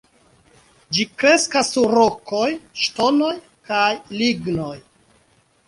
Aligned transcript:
Ĝi 0.97 1.03
kreskas 1.23 1.69
sur 1.75 1.93
rokoj, 1.99 2.47
ŝtonoj 2.85 3.31
kaj 3.71 3.87
lignoj. 4.19 4.75